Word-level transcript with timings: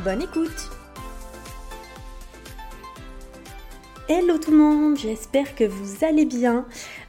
Bonne 0.00 0.22
écoute 0.22 0.70
Hello 4.08 4.36
tout 4.36 4.50
le 4.50 4.56
monde, 4.56 4.98
j'espère 4.98 5.54
que 5.54 5.62
vous 5.62 6.04
allez 6.04 6.24
bien. 6.24 6.66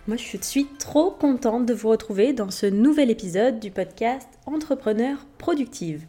Moi 0.08 0.16
je 0.16 0.38
suis 0.38 0.66
trop 0.78 1.10
contente 1.10 1.66
de 1.66 1.74
vous 1.74 1.90
retrouver 1.90 2.34
dans 2.34 2.52
ce 2.52 2.68
nouvel 2.68 3.10
épisode 3.10 3.60
du 3.60 3.72
podcast 3.72 4.28
Entrepreneur 4.46 5.26
Productive. 5.40 6.06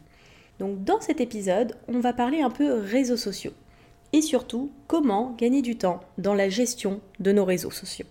Donc 0.58 0.84
dans 0.84 1.00
cet 1.00 1.22
épisode, 1.22 1.74
on 1.88 2.00
va 2.00 2.12
parler 2.12 2.42
un 2.42 2.50
peu 2.50 2.74
réseaux 2.74 3.16
sociaux 3.16 3.54
et 4.12 4.20
surtout 4.20 4.70
comment 4.86 5.34
gagner 5.38 5.62
du 5.62 5.78
temps 5.78 6.00
dans 6.18 6.34
la 6.34 6.50
gestion 6.50 7.00
de 7.18 7.32
nos 7.32 7.46
réseaux 7.46 7.70
sociaux. 7.70 8.06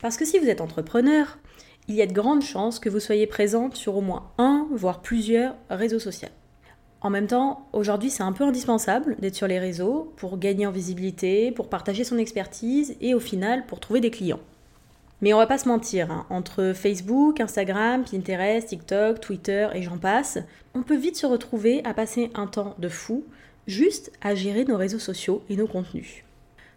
Parce 0.00 0.16
que 0.16 0.24
si 0.24 0.40
vous 0.40 0.48
êtes 0.48 0.60
entrepreneur, 0.60 1.38
il 1.86 1.94
y 1.94 2.02
a 2.02 2.06
de 2.06 2.12
grandes 2.12 2.42
chances 2.42 2.80
que 2.80 2.88
vous 2.88 3.00
soyez 3.00 3.28
présente 3.28 3.76
sur 3.76 3.96
au 3.96 4.00
moins 4.00 4.32
un, 4.38 4.66
voire 4.72 5.00
plusieurs 5.00 5.54
réseaux 5.70 6.00
sociaux. 6.00 6.30
En 7.04 7.10
même 7.10 7.26
temps, 7.26 7.68
aujourd'hui, 7.74 8.08
c'est 8.08 8.22
un 8.22 8.32
peu 8.32 8.44
indispensable 8.44 9.16
d'être 9.18 9.34
sur 9.34 9.46
les 9.46 9.58
réseaux 9.58 10.10
pour 10.16 10.38
gagner 10.38 10.66
en 10.66 10.70
visibilité, 10.70 11.52
pour 11.52 11.68
partager 11.68 12.02
son 12.02 12.16
expertise 12.16 12.96
et 13.02 13.12
au 13.12 13.20
final 13.20 13.66
pour 13.66 13.78
trouver 13.78 14.00
des 14.00 14.10
clients. 14.10 14.40
Mais 15.20 15.34
on 15.34 15.36
va 15.36 15.46
pas 15.46 15.58
se 15.58 15.68
mentir, 15.68 16.10
hein, 16.10 16.24
entre 16.30 16.72
Facebook, 16.74 17.40
Instagram, 17.40 18.04
Pinterest, 18.10 18.66
TikTok, 18.66 19.20
Twitter 19.20 19.68
et 19.74 19.82
j'en 19.82 19.98
passe, 19.98 20.38
on 20.74 20.82
peut 20.82 20.96
vite 20.96 21.16
se 21.16 21.26
retrouver 21.26 21.82
à 21.84 21.92
passer 21.92 22.30
un 22.34 22.46
temps 22.46 22.74
de 22.78 22.88
fou 22.88 23.22
juste 23.66 24.10
à 24.22 24.34
gérer 24.34 24.64
nos 24.64 24.78
réseaux 24.78 24.98
sociaux 24.98 25.42
et 25.50 25.56
nos 25.56 25.66
contenus. 25.66 26.24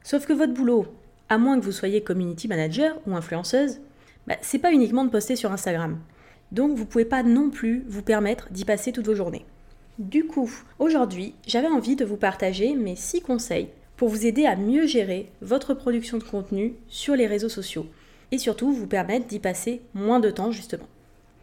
Sauf 0.03 0.25
que 0.25 0.33
votre 0.33 0.53
boulot, 0.53 0.87
à 1.29 1.37
moins 1.37 1.57
que 1.57 1.63
vous 1.63 1.71
soyez 1.71 2.03
community 2.03 2.49
manager 2.49 2.97
ou 3.07 3.15
influenceuse, 3.15 3.79
bah, 4.27 4.35
c'est 4.41 4.59
pas 4.59 4.73
uniquement 4.73 5.05
de 5.05 5.09
poster 5.09 5.37
sur 5.37 5.53
Instagram. 5.53 5.97
Donc 6.51 6.75
vous 6.75 6.85
pouvez 6.85 7.05
pas 7.05 7.23
non 7.23 7.49
plus 7.49 7.85
vous 7.87 8.03
permettre 8.03 8.49
d'y 8.51 8.65
passer 8.65 8.91
toutes 8.91 9.07
vos 9.07 9.15
journées. 9.15 9.45
Du 9.99 10.25
coup, 10.25 10.51
aujourd'hui, 10.77 11.33
j'avais 11.47 11.67
envie 11.67 11.95
de 11.95 12.05
vous 12.05 12.17
partager 12.17 12.75
mes 12.75 12.95
6 12.95 13.21
conseils 13.21 13.69
pour 13.95 14.09
vous 14.09 14.27
aider 14.27 14.45
à 14.45 14.55
mieux 14.55 14.85
gérer 14.85 15.31
votre 15.41 15.73
production 15.73 16.19
de 16.19 16.23
contenu 16.23 16.75
sur 16.87 17.15
les 17.15 17.25
réseaux 17.25 17.49
sociaux 17.49 17.87
et 18.31 18.37
surtout 18.37 18.71
vous 18.71 18.85
permettre 18.85 19.25
d'y 19.25 19.39
passer 19.39 19.81
moins 19.95 20.19
de 20.19 20.29
temps 20.29 20.51
justement. 20.51 20.85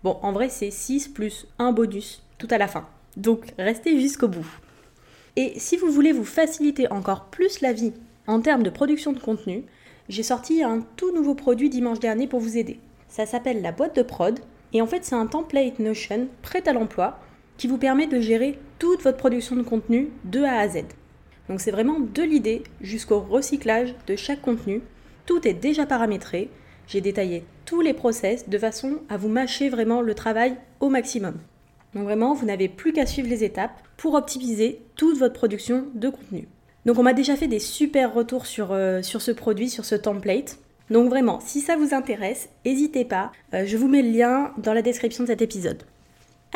Bon, 0.05 0.19
en 0.23 0.31
vrai, 0.31 0.51
c'est 0.51 0.71
6 0.71 1.09
plus 1.09 1.49
un 1.59 1.73
bonus 1.73 2.23
tout 2.39 2.47
à 2.49 2.59
la 2.59 2.69
fin. 2.69 2.87
Donc 3.17 3.53
restez 3.59 3.99
jusqu'au 4.01 4.29
bout. 4.29 4.47
Et 5.35 5.55
si 5.57 5.77
vous 5.77 5.91
voulez 5.91 6.13
vous 6.13 6.25
faciliter 6.25 6.89
encore 6.93 7.25
plus 7.25 7.61
la 7.61 7.73
vie 7.73 7.93
en 8.29 8.41
termes 8.41 8.63
de 8.63 8.71
production 8.71 9.13
de 9.13 9.19
contenu, 9.19 9.65
j'ai 10.09 10.23
sorti 10.23 10.63
un 10.63 10.81
tout 10.95 11.13
nouveau 11.13 11.35
produit 11.35 11.71
dimanche 11.71 11.99
dernier 11.99 12.29
pour 12.29 12.39
vous 12.39 12.57
aider. 12.57 12.79
Ça 13.09 13.27
s'appelle 13.27 13.63
la 13.63 13.73
boîte 13.73 13.97
de 13.97 14.03
prod 14.03 14.39
et 14.73 14.81
en 14.81 14.87
fait 14.87 15.05
c'est 15.05 15.17
un 15.17 15.27
template 15.27 15.81
Notion 15.81 16.29
prêt 16.43 16.69
à 16.69 16.73
l'emploi 16.73 17.19
qui 17.57 17.67
vous 17.67 17.79
permet 17.79 18.07
de 18.07 18.21
gérer 18.21 18.59
toute 18.79 19.03
votre 19.03 19.17
production 19.17 19.57
de 19.57 19.63
contenu 19.63 20.11
de 20.25 20.43
A 20.43 20.59
à 20.59 20.69
Z. 20.69 20.85
Donc 21.49 21.61
c'est 21.61 21.71
vraiment 21.71 22.01
de 22.01 22.23
l'idée 22.23 22.63
jusqu'au 22.81 23.21
recyclage 23.21 23.95
de 24.07 24.17
chaque 24.17 24.43
contenu. 24.43 24.81
Tout 25.27 25.47
est 25.47 25.55
déjà 25.55 25.87
paramétré. 25.87 26.51
J'ai 26.87 27.01
détaillé 27.01 27.45
tous 27.65 27.81
les 27.81 27.95
process 27.95 28.49
de 28.49 28.59
façon 28.59 28.99
à 29.09 29.17
vous 29.17 29.29
mâcher 29.29 29.69
vraiment 29.69 30.01
le 30.01 30.15
travail 30.15 30.57
au 30.81 30.89
maximum. 30.89 31.35
Donc 31.95 32.05
vraiment, 32.05 32.35
vous 32.35 32.47
n'avez 32.47 32.69
plus 32.69 32.93
qu'à 32.93 33.07
suivre 33.07 33.29
les 33.29 33.45
étapes 33.45 33.81
pour 33.97 34.15
optimiser 34.15 34.81
toute 34.97 35.19
votre 35.19 35.35
production 35.35 35.87
de 35.95 36.09
contenu. 36.09 36.49
Donc 36.87 36.99
on 36.99 37.03
m'a 37.03 37.15
déjà 37.15 37.37
fait 37.37 37.47
des 37.49 37.61
super 37.61 38.13
retours 38.13 38.47
sur, 38.47 38.73
euh, 38.73 39.01
sur 39.01 39.23
ce 39.23 39.31
produit, 39.31 39.71
sur 39.71 39.85
ce 39.85 39.95
template. 39.95 40.59
Donc 40.91 41.09
vraiment, 41.09 41.41
si 41.41 41.61
ça 41.61 41.77
vous 41.77 41.95
intéresse, 41.95 42.51
n'hésitez 42.67 43.05
pas, 43.05 43.33
euh, 43.55 43.65
je 43.65 43.77
vous 43.77 43.89
mets 43.89 44.03
le 44.03 44.11
lien 44.11 44.53
dans 44.59 44.75
la 44.75 44.83
description 44.83 45.25
de 45.25 45.29
cet 45.29 45.41
épisode. 45.41 45.85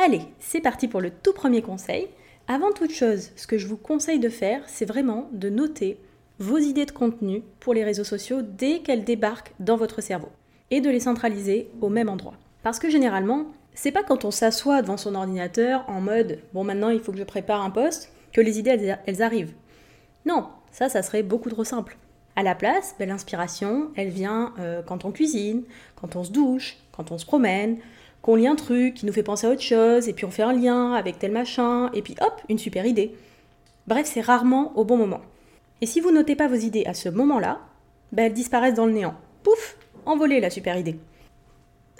Allez, 0.00 0.20
c'est 0.38 0.60
parti 0.60 0.86
pour 0.86 1.00
le 1.00 1.10
tout 1.10 1.32
premier 1.32 1.60
conseil. 1.60 2.06
Avant 2.46 2.70
toute 2.70 2.92
chose, 2.92 3.30
ce 3.34 3.48
que 3.48 3.58
je 3.58 3.66
vous 3.66 3.76
conseille 3.76 4.20
de 4.20 4.28
faire, 4.28 4.62
c'est 4.68 4.84
vraiment 4.84 5.28
de 5.32 5.50
noter 5.50 5.98
vos 6.38 6.58
idées 6.58 6.86
de 6.86 6.92
contenu 6.92 7.42
pour 7.58 7.74
les 7.74 7.82
réseaux 7.82 8.04
sociaux 8.04 8.40
dès 8.40 8.78
qu'elles 8.78 9.02
débarquent 9.02 9.52
dans 9.58 9.76
votre 9.76 10.00
cerveau 10.00 10.28
et 10.70 10.80
de 10.80 10.88
les 10.88 11.00
centraliser 11.00 11.68
au 11.80 11.88
même 11.88 12.08
endroit. 12.08 12.34
Parce 12.62 12.78
que 12.78 12.88
généralement, 12.88 13.46
c'est 13.74 13.90
pas 13.90 14.04
quand 14.04 14.24
on 14.24 14.30
s'assoit 14.30 14.82
devant 14.82 14.96
son 14.96 15.16
ordinateur 15.16 15.84
en 15.88 16.00
mode 16.00 16.38
bon 16.54 16.62
maintenant 16.62 16.90
il 16.90 17.00
faut 17.00 17.10
que 17.10 17.18
je 17.18 17.24
prépare 17.24 17.62
un 17.62 17.70
poste 17.70 18.12
que 18.32 18.40
les 18.40 18.60
idées 18.60 18.94
elles 19.04 19.22
arrivent. 19.22 19.54
Non, 20.26 20.46
ça, 20.70 20.88
ça 20.88 21.02
serait 21.02 21.24
beaucoup 21.24 21.50
trop 21.50 21.64
simple. 21.64 21.96
À 22.36 22.44
la 22.44 22.54
place, 22.54 22.94
ben, 23.00 23.08
l'inspiration, 23.08 23.90
elle 23.96 24.10
vient 24.10 24.54
euh, 24.60 24.80
quand 24.80 25.04
on 25.04 25.10
cuisine, 25.10 25.64
quand 25.96 26.14
on 26.14 26.22
se 26.22 26.30
douche, 26.30 26.76
quand 26.92 27.10
on 27.10 27.18
se 27.18 27.26
promène, 27.26 27.78
qu'on 28.22 28.34
lit 28.34 28.46
un 28.46 28.56
truc 28.56 28.94
qui 28.94 29.06
nous 29.06 29.12
fait 29.12 29.22
penser 29.22 29.46
à 29.46 29.50
autre 29.50 29.62
chose, 29.62 30.08
et 30.08 30.12
puis 30.12 30.24
on 30.24 30.30
fait 30.30 30.42
un 30.42 30.52
lien 30.52 30.92
avec 30.92 31.18
tel 31.18 31.32
machin, 31.32 31.90
et 31.94 32.02
puis 32.02 32.14
hop, 32.20 32.40
une 32.48 32.58
super 32.58 32.86
idée. 32.86 33.14
Bref, 33.86 34.08
c'est 34.12 34.20
rarement 34.20 34.72
au 34.76 34.84
bon 34.84 34.96
moment. 34.96 35.20
Et 35.80 35.86
si 35.86 36.00
vous 36.00 36.10
notez 36.10 36.36
pas 36.36 36.48
vos 36.48 36.56
idées 36.56 36.84
à 36.86 36.94
ce 36.94 37.08
moment-là, 37.08 37.60
ben, 38.12 38.26
elles 38.26 38.32
disparaissent 38.32 38.74
dans 38.74 38.86
le 38.86 38.92
néant. 38.92 39.14
Pouf, 39.42 39.76
envolée 40.06 40.40
la 40.40 40.50
super 40.50 40.76
idée. 40.76 40.98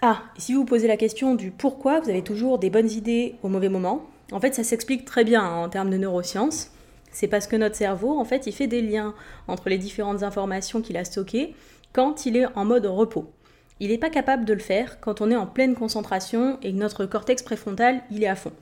Ah, 0.01 0.23
et 0.37 0.41
si 0.41 0.53
vous 0.53 0.61
vous 0.61 0.67
posez 0.67 0.87
la 0.87 0.97
question 0.97 1.35
du 1.35 1.51
pourquoi 1.51 2.01
vous 2.01 2.11
avez 2.11 2.23
toujours 2.23 2.59
des 2.59 2.71
bonnes 2.71 2.91
idées 2.91 3.35
au 3.43 3.49
mauvais 3.49 3.69
moment, 3.69 4.07
en 4.31 4.39
fait 4.39 4.55
ça 4.55 4.63
s'explique 4.63 5.05
très 5.05 5.25
bien 5.25 5.43
hein, 5.43 5.65
en 5.65 5.69
termes 5.69 5.91
de 5.91 5.97
neurosciences. 5.97 6.71
C'est 7.11 7.27
parce 7.27 7.47
que 7.47 7.57
notre 7.57 7.75
cerveau, 7.75 8.19
en 8.19 8.25
fait, 8.25 8.47
il 8.47 8.53
fait 8.53 8.67
des 8.67 8.83
liens 8.83 9.15
entre 9.49 9.69
les 9.69 9.79
différentes 9.79 10.23
informations 10.23 10.83
qu'il 10.83 10.97
a 10.97 11.05
stockées 11.05 11.55
quand 11.93 12.27
il 12.27 12.37
est 12.37 12.47
en 12.55 12.65
mode 12.65 12.87
repos. 12.87 13.33
Il 13.81 13.91
n'est 13.91 13.99
pas 13.99 14.11
capable 14.11 14.45
de 14.45 14.53
le 14.53 14.61
faire 14.61 15.01
quand 15.01 15.21
on 15.21 15.31
est 15.31 15.37
en 15.37 15.47
pleine 15.47 15.75
concentration 15.75 16.59
et 16.63 16.73
que 16.73 16.79
notre 16.79 17.07
cortex 17.07 17.43
préfrontal, 17.43 18.03
il 18.11 18.25
est 18.25 18.29
à 18.29 18.37
fond. 18.37 18.53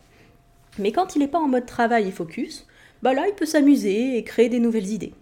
Mais 0.78 0.92
quand 0.92 1.16
il 1.16 1.20
n'est 1.20 1.28
pas 1.28 1.38
en 1.38 1.48
mode 1.48 1.66
travail 1.66 2.08
et 2.08 2.10
focus, 2.10 2.66
bah 3.02 3.14
là, 3.14 3.26
il 3.26 3.34
peut 3.34 3.46
s'amuser 3.46 4.16
et 4.16 4.24
créer 4.24 4.48
des 4.48 4.58
nouvelles 4.58 4.90
idées. 4.90 5.14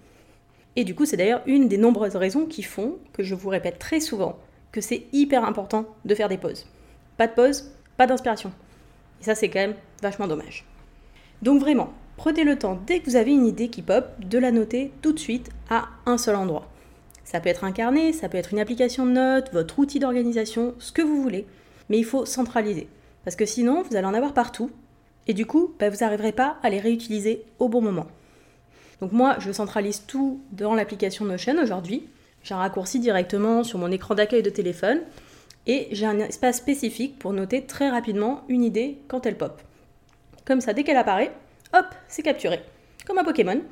Et 0.77 0.85
du 0.85 0.95
coup, 0.95 1.05
c'est 1.05 1.17
d'ailleurs 1.17 1.43
une 1.47 1.69
des 1.69 1.79
nombreuses 1.79 2.17
raisons 2.17 2.47
qui 2.47 2.63
font, 2.63 2.99
que 3.13 3.23
je 3.23 3.35
vous 3.35 3.49
répète 3.49 3.79
très 3.79 4.01
souvent, 4.01 4.39
que 4.73 4.81
c'est 4.81 5.05
hyper 5.13 5.45
important 5.45 5.87
de 6.05 6.15
faire 6.15 6.29
des 6.29 6.39
pauses. 6.39 6.67
Pas 7.17 7.29
de 7.29 7.35
pause, 7.35 7.71
pas 7.97 8.07
d'inspiration. 8.09 8.53
Et 9.21 9.25
ça, 9.25 9.37
c'est 9.37 9.49
quand 9.49 9.61
même 9.61 9.77
vachement 10.03 10.27
dommage. 10.27 10.65
Donc 11.43 11.61
vraiment, 11.61 11.93
Prenez 12.17 12.45
le 12.45 12.57
temps, 12.57 12.79
dès 12.87 13.01
que 13.01 13.07
vous 13.07 13.17
avez 13.17 13.33
une 13.33 13.47
idée 13.47 13.69
qui 13.69 13.83
pop, 13.83 14.07
de 14.21 14.39
la 14.39 14.53
noter 14.53 14.93
tout 15.03 15.13
de 15.13 15.19
suite 15.19 15.51
à 15.69 15.89
un 16.07 16.17
seul 16.17 16.37
endroit. 16.37 16.69
Ça 17.25 17.41
peut 17.41 17.49
être 17.49 17.65
un 17.65 17.73
carnet, 17.73 18.13
ça 18.13 18.29
peut 18.29 18.39
être 18.39 18.53
une 18.53 18.59
application 18.59 19.07
de 19.07 19.13
notes, 19.13 19.53
votre 19.53 19.79
outil 19.79 19.99
d'organisation, 19.99 20.75
ce 20.79 20.93
que 20.93 21.03
vous 21.03 21.23
voulez. 21.23 21.47
Mais 21.89 21.99
il 21.99 22.05
faut 22.05 22.27
centraliser. 22.27 22.89
Parce 23.25 23.37
que 23.37 23.47
sinon, 23.47 23.83
vous 23.83 23.97
allez 23.97 24.07
en 24.07 24.15
avoir 24.15 24.35
partout. 24.35 24.71
Et 25.27 25.35
du 25.35 25.47
coup, 25.47 25.75
bah, 25.79 25.89
vous 25.89 25.99
n'arriverez 25.99 26.33
pas 26.33 26.59
à 26.63 26.71
les 26.71 26.79
réutiliser 26.79 27.43
au 27.59 27.69
bon 27.69 27.81
moment. 27.81 28.07
Donc 29.01 29.13
moi, 29.13 29.37
je 29.39 29.53
centralise 29.53 30.05
tout 30.07 30.41
dans 30.53 30.75
l'application 30.75 31.25
Notion 31.25 31.57
aujourd'hui. 31.63 32.07
J'ai 32.43 32.55
un 32.55 32.59
raccourci 32.59 33.01
directement 33.01 33.65
sur 33.65 33.79
mon 33.79 33.91
écran 33.91 34.15
d'accueil 34.15 34.43
de 34.43 34.51
téléphone. 34.51 35.01
Et 35.67 35.89
j'ai 35.93 36.05
un 36.05 36.19
espace 36.19 36.59
spécifique 36.59 37.19
pour 37.19 37.33
noter 37.33 37.65
très 37.65 37.89
rapidement 37.89 38.43
une 38.49 38.63
idée 38.63 38.99
quand 39.09 39.25
elle 39.25 39.39
pop. 39.39 39.63
Comme 40.45 40.61
ça, 40.61 40.75
dès 40.75 40.85
qu'elle 40.85 40.99
apparaît, 40.99 41.33
hop, 41.73 41.87
c'est 42.07 42.23
capturé, 42.23 42.61
comme 43.07 43.17
un 43.17 43.25
Pokémon. 43.25 43.63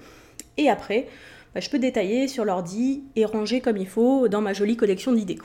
Et 0.56 0.70
après, 0.70 1.06
bah, 1.54 1.60
je 1.60 1.70
peux 1.70 1.78
détailler 1.78 2.28
sur 2.28 2.44
l'ordi 2.44 3.02
et 3.16 3.24
ranger 3.24 3.60
comme 3.60 3.76
il 3.76 3.88
faut 3.88 4.28
dans 4.28 4.40
ma 4.40 4.52
jolie 4.52 4.76
collection 4.76 5.12
d'idées. 5.12 5.38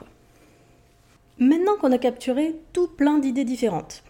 Maintenant 1.40 1.76
qu'on 1.80 1.92
a 1.92 1.98
capturé 1.98 2.56
tout 2.74 2.88
plein 2.88 3.20
d'idées 3.20 3.44
différentes, 3.44 4.04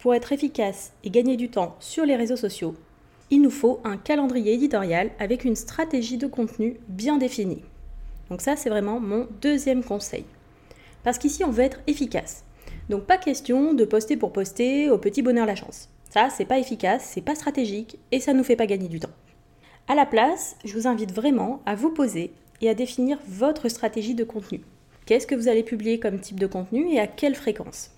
pour 0.00 0.14
être 0.14 0.32
efficace 0.32 0.92
et 1.04 1.10
gagner 1.10 1.36
du 1.36 1.48
temps 1.48 1.76
sur 1.78 2.04
les 2.04 2.16
réseaux 2.16 2.36
sociaux, 2.36 2.74
il 3.30 3.40
nous 3.40 3.50
faut 3.50 3.80
un 3.84 3.96
calendrier 3.96 4.54
éditorial 4.54 5.10
avec 5.18 5.44
une 5.44 5.54
stratégie 5.54 6.18
de 6.18 6.26
contenu 6.26 6.78
bien 6.88 7.18
définie. 7.18 7.62
Donc 8.28 8.40
ça, 8.40 8.56
c'est 8.56 8.68
vraiment 8.68 8.98
mon 8.98 9.28
deuxième 9.40 9.84
conseil. 9.84 10.24
Parce 11.04 11.18
qu'ici, 11.18 11.44
on 11.44 11.50
veut 11.50 11.62
être 11.62 11.80
efficace. 11.86 12.44
Donc 12.88 13.04
pas 13.04 13.16
question 13.16 13.74
de 13.74 13.84
poster 13.84 14.16
pour 14.16 14.32
poster 14.32 14.90
au 14.90 14.98
petit 14.98 15.22
bonheur 15.22 15.46
la 15.46 15.54
chance. 15.54 15.88
Ça, 16.10 16.28
c'est 16.30 16.44
pas 16.44 16.58
efficace, 16.58 17.08
c'est 17.14 17.20
pas 17.20 17.34
stratégique 17.34 17.98
et 18.10 18.20
ça 18.20 18.32
nous 18.32 18.44
fait 18.44 18.56
pas 18.56 18.66
gagner 18.66 18.88
du 18.88 19.00
temps. 19.00 19.08
À 19.88 19.96
la 19.96 20.06
place, 20.06 20.56
je 20.64 20.74
vous 20.74 20.86
invite 20.86 21.12
vraiment 21.12 21.60
à 21.66 21.74
vous 21.74 21.90
poser 21.90 22.32
et 22.60 22.68
à 22.68 22.74
définir 22.74 23.18
votre 23.26 23.68
stratégie 23.68 24.14
de 24.14 24.22
contenu. 24.22 24.60
Qu'est-ce 25.06 25.26
que 25.26 25.34
vous 25.34 25.48
allez 25.48 25.64
publier 25.64 25.98
comme 25.98 26.20
type 26.20 26.38
de 26.38 26.46
contenu 26.46 26.92
et 26.92 27.00
à 27.00 27.08
quelle 27.08 27.34
fréquence? 27.34 27.90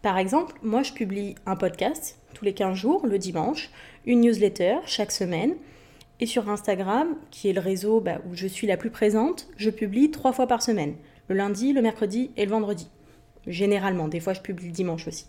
Par 0.00 0.16
exemple, 0.16 0.54
moi 0.62 0.84
je 0.84 0.92
publie 0.92 1.34
un 1.44 1.56
podcast 1.56 2.18
tous 2.34 2.44
les 2.44 2.54
15 2.54 2.76
jours, 2.76 3.04
le 3.04 3.18
dimanche, 3.18 3.70
une 4.06 4.20
newsletter 4.20 4.76
chaque 4.86 5.10
semaine, 5.10 5.56
et 6.20 6.26
sur 6.26 6.48
Instagram, 6.48 7.16
qui 7.32 7.48
est 7.48 7.52
le 7.52 7.60
réseau 7.60 8.00
bah, 8.00 8.20
où 8.30 8.34
je 8.34 8.46
suis 8.46 8.68
la 8.68 8.76
plus 8.76 8.90
présente, 8.90 9.48
je 9.56 9.70
publie 9.70 10.12
trois 10.12 10.32
fois 10.32 10.46
par 10.46 10.62
semaine, 10.62 10.94
le 11.26 11.34
lundi, 11.34 11.72
le 11.72 11.82
mercredi 11.82 12.30
et 12.36 12.44
le 12.44 12.52
vendredi. 12.52 12.88
Généralement, 13.48 14.06
des 14.06 14.20
fois 14.20 14.34
je 14.34 14.40
publie 14.40 14.66
le 14.66 14.72
dimanche 14.72 15.08
aussi. 15.08 15.26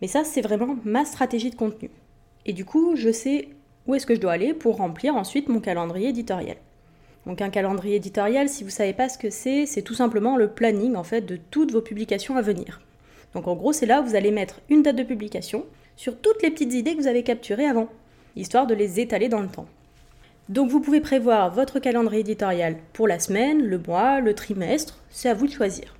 Mais 0.00 0.08
ça, 0.08 0.24
c'est 0.24 0.42
vraiment 0.42 0.76
ma 0.84 1.04
stratégie 1.04 1.50
de 1.50 1.56
contenu. 1.56 1.90
Et 2.46 2.52
du 2.54 2.64
coup, 2.64 2.96
je 2.96 3.12
sais 3.12 3.48
où 3.86 3.94
est-ce 3.94 4.06
que 4.06 4.14
je 4.14 4.20
dois 4.20 4.32
aller 4.32 4.54
pour 4.54 4.76
remplir 4.76 5.16
ensuite 5.16 5.48
mon 5.48 5.60
calendrier 5.60 6.08
éditorial? 6.08 6.56
Donc 7.26 7.42
un 7.42 7.50
calendrier 7.50 7.96
éditorial, 7.96 8.48
si 8.48 8.62
vous 8.62 8.70
ne 8.70 8.74
savez 8.74 8.92
pas 8.92 9.08
ce 9.08 9.18
que 9.18 9.30
c'est, 9.30 9.66
c'est 9.66 9.82
tout 9.82 9.94
simplement 9.94 10.36
le 10.36 10.48
planning 10.48 10.94
en 10.94 11.04
fait 11.04 11.22
de 11.22 11.36
toutes 11.50 11.72
vos 11.72 11.80
publications 11.80 12.36
à 12.36 12.42
venir. 12.42 12.80
Donc 13.34 13.48
en 13.48 13.54
gros, 13.54 13.72
c'est 13.72 13.86
là 13.86 14.00
où 14.00 14.06
vous 14.06 14.14
allez 14.14 14.30
mettre 14.30 14.60
une 14.68 14.82
date 14.82 14.96
de 14.96 15.02
publication 15.02 15.64
sur 15.96 16.16
toutes 16.16 16.42
les 16.42 16.50
petites 16.50 16.74
idées 16.74 16.94
que 16.94 17.00
vous 17.00 17.08
avez 17.08 17.22
capturées 17.22 17.66
avant, 17.66 17.88
histoire 18.36 18.66
de 18.66 18.74
les 18.74 19.00
étaler 19.00 19.28
dans 19.28 19.40
le 19.40 19.48
temps. 19.48 19.66
Donc 20.48 20.70
vous 20.70 20.80
pouvez 20.80 21.00
prévoir 21.00 21.52
votre 21.52 21.80
calendrier 21.80 22.20
éditorial 22.20 22.76
pour 22.92 23.08
la 23.08 23.18
semaine, 23.18 23.62
le 23.62 23.78
mois, 23.78 24.20
le 24.20 24.34
trimestre, 24.34 25.02
c'est 25.10 25.28
à 25.28 25.34
vous 25.34 25.46
de 25.46 25.52
choisir. 25.52 25.96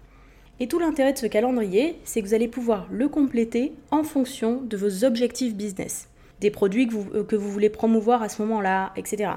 Et 0.61 0.69
tout 0.69 0.79
l'intérêt 0.79 1.13
de 1.13 1.19
ce 1.19 1.27
calendrier, 1.27 1.99
c'est 2.05 2.23
que 2.23 2.27
vous 2.29 2.35
allez 2.35 2.49
pouvoir 2.49 2.87
le 2.91 3.09
compléter 3.09 3.75
en 3.91 4.05
fonction 4.05 4.63
de 4.63 4.77
vos 4.77 5.05
objectifs 5.05 5.55
business, 5.55 6.09
des 6.41 6.51
produits 6.51 6.87
que 6.87 6.95
vous, 6.95 7.09
euh, 7.15 7.37
voulez 7.37 7.71
promouvoir 7.71 8.23
à 8.23 8.29
ce 8.29 8.43
moment-là, 8.43 8.93
etc. 8.97 9.31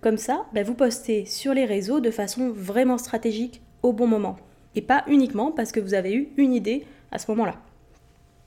Comme 0.00 0.18
ça, 0.18 0.44
bah, 0.52 0.62
vous 0.62 0.74
postez 0.74 1.24
sur 1.24 1.54
les 1.54 1.64
réseaux 1.64 2.00
de 2.00 2.10
façon 2.10 2.50
vraiment 2.50 2.98
stratégique 2.98 3.62
au 3.82 3.92
bon 3.92 4.06
moment. 4.06 4.36
Et 4.74 4.82
pas 4.82 5.04
uniquement 5.06 5.50
parce 5.50 5.72
que 5.72 5.80
vous 5.80 5.94
avez 5.94 6.14
eu 6.14 6.28
une 6.36 6.52
idée 6.52 6.84
à 7.12 7.18
ce 7.18 7.30
moment-là. 7.30 7.54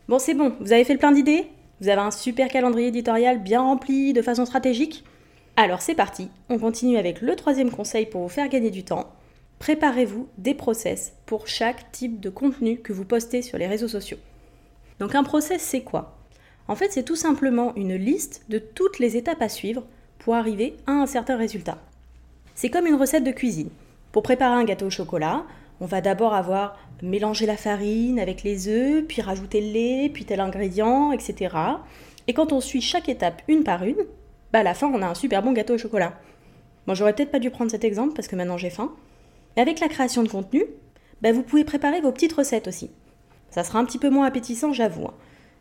Bon, 0.07 0.19
c'est 0.19 0.33
bon, 0.33 0.53
vous 0.59 0.73
avez 0.73 0.83
fait 0.83 0.94
le 0.94 0.99
plein 0.99 1.11
d'idées? 1.11 1.47
Vous 1.79 1.89
avez 1.89 2.01
un 2.01 2.11
super 2.11 2.47
calendrier 2.47 2.88
éditorial 2.88 3.41
bien 3.41 3.61
rempli 3.61 4.13
de 4.13 4.21
façon 4.21 4.45
stratégique? 4.45 5.03
Alors 5.55 5.81
c'est 5.81 5.95
parti, 5.95 6.29
on 6.50 6.59
continue 6.59 6.97
avec 6.97 7.21
le 7.21 7.35
troisième 7.35 7.71
conseil 7.71 8.05
pour 8.05 8.21
vous 8.21 8.29
faire 8.29 8.50
gagner 8.50 8.69
du 8.69 8.83
temps. 8.83 9.11
Préparez-vous 9.59 10.27
des 10.38 10.53
process 10.53 11.13
pour 11.25 11.47
chaque 11.47 11.91
type 11.91 12.19
de 12.19 12.29
contenu 12.29 12.77
que 12.77 12.93
vous 12.93 13.05
postez 13.05 13.41
sur 13.41 13.57
les 13.57 13.67
réseaux 13.67 13.88
sociaux. 13.88 14.17
Donc 15.00 15.15
un 15.15 15.23
process, 15.23 15.61
c'est 15.61 15.81
quoi? 15.81 16.16
En 16.67 16.75
fait, 16.75 16.91
c'est 16.91 17.03
tout 17.03 17.15
simplement 17.15 17.73
une 17.75 17.95
liste 17.95 18.43
de 18.49 18.59
toutes 18.59 18.99
les 18.99 19.15
étapes 19.15 19.41
à 19.41 19.49
suivre 19.49 19.83
pour 20.19 20.35
arriver 20.35 20.75
à 20.85 20.91
un 20.91 21.05
certain 21.05 21.37
résultat. 21.37 21.77
C'est 22.55 22.69
comme 22.69 22.87
une 22.87 22.95
recette 22.95 23.23
de 23.23 23.31
cuisine. 23.31 23.69
Pour 24.11 24.23
préparer 24.23 24.55
un 24.55 24.65
gâteau 24.65 24.87
au 24.87 24.89
chocolat, 24.89 25.43
on 25.79 25.85
va 25.85 26.01
d'abord 26.01 26.33
avoir 26.33 26.77
mélangé 27.01 27.45
la 27.45 27.55
farine 27.55 28.19
avec 28.19 28.43
les 28.43 28.67
œufs, 28.67 29.05
puis 29.07 29.21
rajouter 29.21 29.61
le 29.61 29.71
lait, 29.71 30.09
puis 30.11 30.25
tel 30.25 30.39
ingrédient, 30.39 31.11
etc. 31.11 31.55
Et 32.27 32.33
quand 32.33 32.51
on 32.51 32.59
suit 32.59 32.81
chaque 32.81 33.09
étape 33.09 33.41
une 33.47 33.63
par 33.63 33.83
une, 33.83 34.05
bah 34.51 34.59
à 34.59 34.63
la 34.63 34.73
fin 34.73 34.87
on 34.87 35.01
a 35.01 35.07
un 35.07 35.13
super 35.13 35.43
bon 35.43 35.51
gâteau 35.51 35.75
au 35.75 35.77
chocolat. 35.77 36.13
Bon, 36.87 36.95
j'aurais 36.95 37.13
peut-être 37.13 37.31
pas 37.31 37.39
dû 37.39 37.51
prendre 37.51 37.69
cet 37.69 37.83
exemple 37.83 38.13
parce 38.15 38.27
que 38.27 38.35
maintenant 38.35 38.57
j'ai 38.57 38.69
faim. 38.69 38.91
Mais 39.55 39.61
avec 39.61 39.79
la 39.79 39.87
création 39.87 40.23
de 40.23 40.29
contenu, 40.29 40.65
bah, 41.21 41.31
vous 41.31 41.43
pouvez 41.43 41.63
préparer 41.63 42.01
vos 42.01 42.11
petites 42.11 42.33
recettes 42.33 42.67
aussi. 42.67 42.89
Ça 43.49 43.63
sera 43.63 43.79
un 43.79 43.85
petit 43.85 43.97
peu 43.97 44.09
moins 44.09 44.25
appétissant, 44.25 44.73
j'avoue. 44.73 45.05
Hein. 45.05 45.13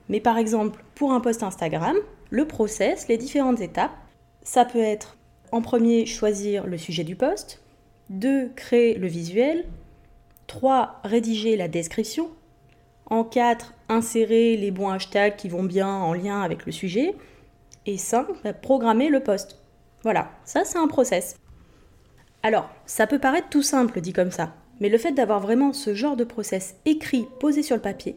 Mais 0.09 0.21
par 0.21 0.39
exemple, 0.39 0.85
pour 0.95 1.13
un 1.13 1.21
post 1.21 1.43
Instagram, 1.43 1.97
le 2.31 2.47
process, 2.47 3.09
les 3.09 3.19
différentes 3.19 3.61
étapes, 3.61 3.97
ça 4.43 4.65
peut 4.65 4.79
être 4.79 5.17
en 5.53 5.63
premier 5.63 6.07
choisir 6.07 6.67
le 6.67 6.79
sujet 6.79 7.05
du 7.05 7.17
post, 7.17 7.63
2 8.11 8.51
créer 8.55 8.95
le 8.95 9.07
visuel, 9.07 9.65
3 10.47 11.01
rédiger 11.05 11.57
la 11.57 11.69
description, 11.69 12.31
en 13.07 13.25
4 13.25 13.75
insérer 13.89 14.57
les 14.57 14.71
bons 14.71 14.91
hashtags 14.91 15.37
qui 15.37 15.49
vont 15.49 15.63
bien 15.63 15.89
en 15.89 16.13
lien 16.13 16.41
avec 16.41 16.67
le 16.67 16.73
sujet, 16.73 17.15
et 17.87 17.99
5 17.99 18.27
bah, 18.43 18.53
programmer 18.53 19.09
le 19.09 19.21
post. 19.21 19.59
Voilà, 20.03 20.31
ça 20.45 20.65
c'est 20.65 20.79
un 20.79 20.89
process. 20.89 21.37
Alors, 22.43 22.69
ça 22.85 23.07
peut 23.07 23.19
paraître 23.19 23.49
tout 23.49 23.63
simple 23.63 24.01
dit 24.01 24.13
comme 24.13 24.31
ça, 24.31 24.55
mais 24.81 24.89
le 24.89 24.99
fait 24.99 25.13
d'avoir 25.13 25.41
vraiment 25.41 25.73
ce 25.73 25.95
genre 25.95 26.17
de 26.17 26.25
process 26.25 26.77
écrit, 26.85 27.27
posé 27.41 27.63
sur 27.63 27.77
le 27.77 27.83
papier, 27.83 28.17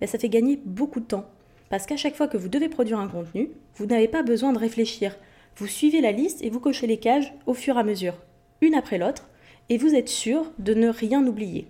bah, 0.00 0.06
ça 0.06 0.18
fait 0.18 0.28
gagner 0.28 0.60
beaucoup 0.64 1.00
de 1.00 1.06
temps. 1.06 1.26
Parce 1.68 1.86
qu'à 1.86 1.96
chaque 1.96 2.14
fois 2.14 2.28
que 2.28 2.36
vous 2.36 2.48
devez 2.48 2.68
produire 2.68 2.98
un 2.98 3.08
contenu, 3.08 3.50
vous 3.74 3.86
n'avez 3.86 4.08
pas 4.08 4.22
besoin 4.22 4.52
de 4.52 4.58
réfléchir, 4.58 5.16
vous 5.56 5.66
suivez 5.66 6.00
la 6.00 6.12
liste 6.12 6.42
et 6.42 6.50
vous 6.50 6.60
cochez 6.60 6.86
les 6.86 6.98
cages 6.98 7.32
au 7.46 7.54
fur 7.54 7.76
et 7.76 7.80
à 7.80 7.84
mesure, 7.84 8.14
une 8.60 8.74
après 8.74 8.98
l'autre, 8.98 9.28
et 9.68 9.78
vous 9.78 9.94
êtes 9.94 10.08
sûr 10.08 10.52
de 10.58 10.74
ne 10.74 10.88
rien 10.88 11.26
oublier. 11.26 11.66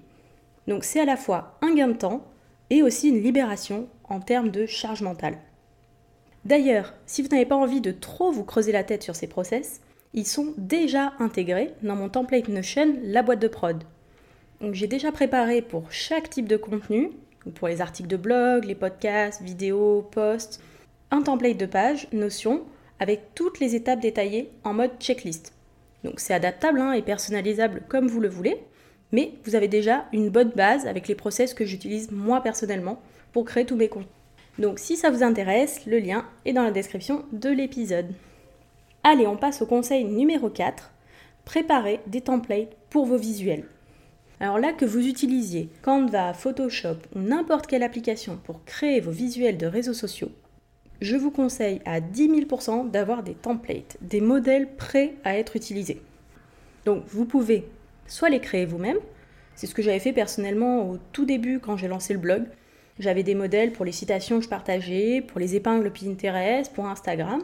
Donc 0.67 0.85
c'est 0.85 1.01
à 1.01 1.05
la 1.05 1.17
fois 1.17 1.57
un 1.63 1.75
gain 1.75 1.89
de 1.89 1.95
temps 1.95 2.27
et 2.71 2.83
aussi 2.83 3.09
une 3.09 3.23
libération 3.23 3.89
en 4.05 4.21
termes 4.21 4.51
de 4.51 4.67
charge 4.67 5.03
mentale. 5.03 5.39
D'ailleurs, 6.45 6.95
si 7.07 7.23
vous 7.23 7.29
n'avez 7.29 7.47
pas 7.47 7.57
envie 7.57 7.81
de 7.81 7.93
trop 7.93 8.31
vous 8.31 8.45
creuser 8.45 8.73
la 8.73 8.85
tête 8.85 9.03
sur 9.03 9.17
ces 9.17 9.27
process, 9.27 9.81
ils 10.15 10.27
sont 10.27 10.55
déjà 10.57 11.13
intégrés 11.19 11.75
dans 11.83 11.97
mon 11.97 12.09
template 12.09 12.49
Notion, 12.49 12.97
la 13.03 13.23
boîte 13.23 13.41
de 13.41 13.49
prod. 13.49 13.83
Donc 14.61 14.75
j'ai 14.75 14.87
déjà 14.87 15.13
préparé 15.13 15.61
pour 15.63 15.91
chaque 15.93 16.31
type 16.31 16.49
de 16.49 16.57
contenu, 16.57 17.11
pour 17.55 17.69
les 17.69 17.81
articles 17.81 18.09
de 18.09 18.17
blog, 18.17 18.65
les 18.65 18.75
podcasts, 18.75 19.43
vidéos, 19.43 20.03
posts, 20.11 20.61
un 21.11 21.23
template 21.23 21.57
de 21.57 21.67
page 21.67 22.09
Notion 22.13 22.65
avec 22.99 23.35
toutes 23.35 23.61
les 23.61 23.75
étapes 23.75 24.01
détaillées 24.01 24.51
en 24.65 24.75
mode 24.75 24.99
checklist. 24.99 25.53
Donc 26.05 26.21
c'est 26.21 26.35
adaptable 26.35 26.81
hein, 26.81 26.93
et 26.93 27.03
personnalisable 27.03 27.83
comme 27.89 28.09
vous 28.09 28.21
le 28.21 28.29
voulez, 28.29 28.59
mais 29.13 29.33
vous 29.45 29.55
avez 29.55 29.69
déjà 29.69 30.07
une 30.13 30.31
bonne 30.31 30.51
base 30.51 30.87
avec 30.87 31.09
les 31.09 31.15
process 31.15 31.55
que 31.55 31.65
j'utilise 31.65 32.11
moi 32.11 32.41
personnellement 32.41 33.01
pour 33.33 33.45
créer 33.45 33.67
tous 33.67 33.77
mes 33.77 33.89
contenus. 33.89 34.11
Donc 34.59 34.79
si 34.79 34.97
ça 34.97 35.11
vous 35.11 35.23
intéresse, 35.23 35.85
le 35.87 35.99
lien 35.99 36.25
est 36.45 36.53
dans 36.53 36.63
la 36.63 36.71
description 36.71 37.25
de 37.33 37.51
l'épisode. 37.51 38.13
Allez, 39.05 39.27
on 39.27 39.37
passe 39.37 39.63
au 39.63 39.67
conseil 39.67 40.05
numéro 40.05 40.49
4. 40.49 40.91
Préparez 41.45 42.01
des 42.07 42.23
templates 42.23 42.75
pour 42.91 43.07
vos 43.07 43.19
visuels. 43.19 43.65
Alors 44.39 44.59
là, 44.59 44.73
que 44.73 44.85
vous 44.85 45.07
utilisiez 45.07 45.71
Canva, 45.83 46.35
Photoshop 46.35 46.97
ou 47.15 47.21
n'importe 47.21 47.67
quelle 47.67 47.83
application 47.83 48.39
pour 48.45 48.65
créer 48.65 49.01
vos 49.01 49.11
visuels 49.11 49.57
de 49.57 49.67
réseaux 49.67 49.95
sociaux, 49.95 50.31
je 51.01 51.17
vous 51.17 51.31
conseille 51.31 51.81
à 51.85 52.01
10 52.01 52.47
000% 52.47 52.91
d'avoir 52.91 53.23
des 53.23 53.35
templates, 53.35 53.97
des 54.01 54.21
modèles 54.21 54.69
prêts 54.77 55.15
à 55.25 55.37
être 55.39 55.57
utilisés. 55.57 56.03
Donc 56.85 57.05
vous 57.07 57.25
pouvez 57.25 57.67
soit 58.07 58.29
les 58.29 58.41
créer 58.41 58.67
vous-même, 58.67 58.99
c'est 59.55 59.67
ce 59.67 59.75
que 59.75 59.83
j'avais 59.83 60.01
fait 60.01 60.13
personnellement 60.13 60.89
au 60.91 60.99
tout 61.13 61.25
début 61.25 61.59
quand 61.59 61.79
j'ai 61.79 61.89
lancé 61.89 62.13
le 62.13 62.19
blog. 62.19 62.45
J'avais 62.99 63.23
des 63.23 63.35
modèles 63.35 63.73
pour 63.73 63.85
les 63.85 63.93
citations 63.93 64.39
que 64.39 64.45
je 64.45 64.51
partageais, 64.51 65.23
pour 65.23 65.41
les 65.41 65.55
épingles 65.55 65.91
Pinterest, 65.91 66.73
pour 66.73 66.87
Instagram. 66.87 67.43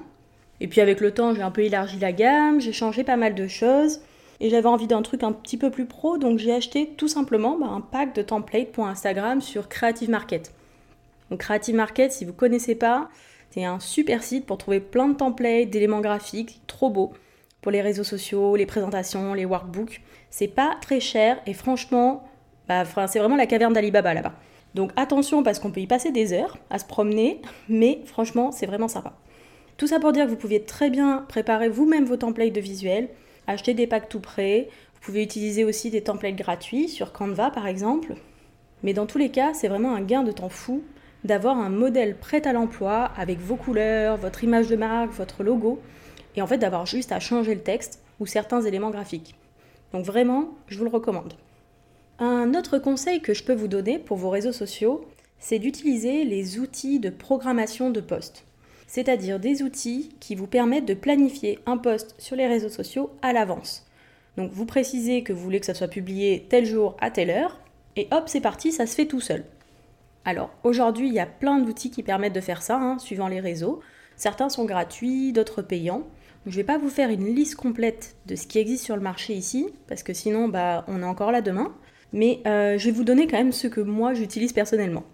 Et 0.60 0.68
puis 0.68 0.80
avec 0.82 1.00
le 1.00 1.10
temps, 1.10 1.34
j'ai 1.34 1.42
un 1.42 1.50
peu 1.50 1.62
élargi 1.62 1.98
la 1.98 2.12
gamme, 2.12 2.60
j'ai 2.60 2.72
changé 2.72 3.02
pas 3.02 3.16
mal 3.16 3.34
de 3.34 3.48
choses. 3.48 4.00
Et 4.40 4.50
j'avais 4.50 4.66
envie 4.66 4.86
d'un 4.86 5.02
truc 5.02 5.22
un 5.22 5.32
petit 5.32 5.56
peu 5.56 5.70
plus 5.70 5.86
pro, 5.86 6.18
donc 6.18 6.38
j'ai 6.38 6.52
acheté 6.52 6.88
tout 6.96 7.08
simplement 7.08 7.56
bah, 7.58 7.66
un 7.66 7.80
pack 7.80 8.14
de 8.14 8.22
templates 8.22 8.72
pour 8.72 8.86
Instagram 8.86 9.40
sur 9.40 9.68
Creative 9.68 10.10
Market. 10.10 10.52
Donc 11.30 11.40
Creative 11.40 11.74
Market, 11.74 12.12
si 12.12 12.24
vous 12.24 12.32
ne 12.32 12.36
connaissez 12.36 12.74
pas, 12.74 13.08
c'est 13.50 13.64
un 13.64 13.80
super 13.80 14.22
site 14.22 14.46
pour 14.46 14.58
trouver 14.58 14.80
plein 14.80 15.08
de 15.08 15.14
templates, 15.14 15.70
d'éléments 15.70 16.00
graphiques, 16.00 16.60
trop 16.66 16.90
beaux, 16.90 17.12
pour 17.60 17.70
les 17.70 17.82
réseaux 17.82 18.04
sociaux, 18.04 18.56
les 18.56 18.66
présentations, 18.66 19.34
les 19.34 19.44
workbooks. 19.44 20.00
C'est 20.30 20.48
pas 20.48 20.76
très 20.80 21.00
cher 21.00 21.40
et 21.46 21.54
franchement, 21.54 22.24
bah, 22.68 22.84
c'est 23.06 23.18
vraiment 23.18 23.36
la 23.36 23.46
caverne 23.46 23.72
d'Alibaba 23.72 24.14
là-bas. 24.14 24.32
Donc 24.74 24.90
attention 24.96 25.42
parce 25.42 25.58
qu'on 25.58 25.70
peut 25.70 25.80
y 25.80 25.86
passer 25.86 26.10
des 26.10 26.32
heures 26.32 26.58
à 26.70 26.78
se 26.78 26.84
promener, 26.84 27.40
mais 27.68 28.00
franchement, 28.06 28.52
c'est 28.52 28.66
vraiment 28.66 28.88
sympa. 28.88 29.12
Tout 29.76 29.86
ça 29.86 30.00
pour 30.00 30.12
dire 30.12 30.26
que 30.26 30.30
vous 30.30 30.36
pouvez 30.36 30.62
très 30.62 30.90
bien 30.90 31.24
préparer 31.28 31.68
vous-même 31.68 32.04
vos 32.04 32.16
templates 32.16 32.52
de 32.52 32.60
visuels, 32.60 33.08
acheter 33.46 33.74
des 33.74 33.86
packs 33.86 34.08
tout 34.08 34.20
prêts. 34.20 34.68
Vous 34.94 35.00
pouvez 35.00 35.22
utiliser 35.22 35.64
aussi 35.64 35.90
des 35.90 36.02
templates 36.02 36.36
gratuits 36.36 36.88
sur 36.88 37.12
Canva 37.12 37.50
par 37.50 37.66
exemple. 37.66 38.14
Mais 38.82 38.92
dans 38.92 39.06
tous 39.06 39.18
les 39.18 39.30
cas, 39.30 39.54
c'est 39.54 39.68
vraiment 39.68 39.94
un 39.94 40.02
gain 40.02 40.22
de 40.22 40.32
temps 40.32 40.48
fou 40.48 40.82
d'avoir 41.24 41.56
un 41.56 41.68
modèle 41.68 42.16
prêt 42.16 42.46
à 42.46 42.52
l'emploi 42.52 43.10
avec 43.16 43.38
vos 43.38 43.56
couleurs, 43.56 44.16
votre 44.16 44.42
image 44.42 44.68
de 44.68 44.76
marque, 44.76 45.12
votre 45.12 45.44
logo, 45.44 45.80
et 46.34 46.42
en 46.42 46.46
fait 46.46 46.58
d'avoir 46.58 46.86
juste 46.86 47.12
à 47.12 47.20
changer 47.20 47.54
le 47.54 47.60
texte 47.60 48.02
ou 48.18 48.26
certains 48.26 48.62
éléments 48.62 48.90
graphiques. 48.90 49.36
Donc 49.92 50.04
vraiment, 50.04 50.50
je 50.68 50.78
vous 50.78 50.84
le 50.84 50.90
recommande. 50.90 51.34
Un 52.18 52.54
autre 52.54 52.78
conseil 52.78 53.20
que 53.20 53.34
je 53.34 53.44
peux 53.44 53.54
vous 53.54 53.68
donner 53.68 53.98
pour 53.98 54.16
vos 54.16 54.30
réseaux 54.30 54.52
sociaux, 54.52 55.04
c'est 55.38 55.58
d'utiliser 55.58 56.24
les 56.24 56.58
outils 56.58 57.00
de 57.00 57.10
programmation 57.10 57.90
de 57.90 58.00
poste, 58.00 58.44
c'est-à-dire 58.86 59.40
des 59.40 59.62
outils 59.62 60.14
qui 60.20 60.34
vous 60.34 60.46
permettent 60.46 60.86
de 60.86 60.94
planifier 60.94 61.58
un 61.66 61.76
post 61.76 62.14
sur 62.18 62.36
les 62.36 62.46
réseaux 62.46 62.68
sociaux 62.68 63.10
à 63.22 63.32
l'avance. 63.32 63.86
Donc 64.36 64.50
vous 64.52 64.66
précisez 64.66 65.22
que 65.22 65.32
vous 65.32 65.42
voulez 65.42 65.60
que 65.60 65.66
ça 65.66 65.74
soit 65.74 65.88
publié 65.88 66.46
tel 66.48 66.64
jour 66.64 66.96
à 67.00 67.10
telle 67.10 67.30
heure, 67.30 67.60
et 67.96 68.08
hop, 68.10 68.24
c'est 68.26 68.40
parti, 68.40 68.72
ça 68.72 68.86
se 68.86 68.94
fait 68.94 69.06
tout 69.06 69.20
seul. 69.20 69.44
Alors 70.24 70.50
aujourd'hui, 70.62 71.08
il 71.08 71.14
y 71.14 71.20
a 71.20 71.26
plein 71.26 71.58
d'outils 71.58 71.90
qui 71.90 72.02
permettent 72.02 72.34
de 72.34 72.40
faire 72.40 72.62
ça, 72.62 72.76
hein, 72.76 72.98
suivant 72.98 73.28
les 73.28 73.40
réseaux. 73.40 73.80
Certains 74.16 74.48
sont 74.48 74.64
gratuits, 74.64 75.32
d'autres 75.32 75.62
payants. 75.62 76.04
Je 76.46 76.50
ne 76.50 76.56
vais 76.56 76.64
pas 76.64 76.78
vous 76.78 76.88
faire 76.88 77.10
une 77.10 77.34
liste 77.34 77.56
complète 77.56 78.16
de 78.26 78.34
ce 78.34 78.46
qui 78.46 78.58
existe 78.58 78.84
sur 78.84 78.96
le 78.96 79.02
marché 79.02 79.34
ici, 79.34 79.68
parce 79.88 80.02
que 80.02 80.14
sinon, 80.14 80.48
bah, 80.48 80.84
on 80.88 81.02
est 81.02 81.06
encore 81.06 81.32
là 81.32 81.42
demain. 81.42 81.74
Mais 82.12 82.40
euh, 82.46 82.78
je 82.78 82.86
vais 82.86 82.90
vous 82.90 83.04
donner 83.04 83.26
quand 83.26 83.38
même 83.38 83.52
ce 83.52 83.66
que 83.68 83.80
moi 83.80 84.14
j'utilise 84.14 84.52
personnellement. 84.52 85.04